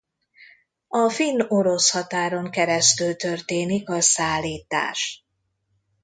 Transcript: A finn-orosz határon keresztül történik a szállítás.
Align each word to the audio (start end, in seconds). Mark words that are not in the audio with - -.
A 0.87 1.09
finn-orosz 1.09 1.89
határon 1.91 2.49
keresztül 2.51 3.15
történik 3.15 3.89
a 3.89 4.01
szállítás. 4.01 5.25